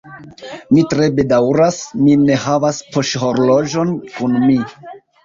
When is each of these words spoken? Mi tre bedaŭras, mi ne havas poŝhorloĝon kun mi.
Mi 0.75 0.85
tre 0.93 1.09
bedaŭras, 1.19 1.77
mi 2.05 2.15
ne 2.21 2.37
havas 2.45 2.79
poŝhorloĝon 2.97 3.93
kun 4.17 4.35
mi. 4.47 4.57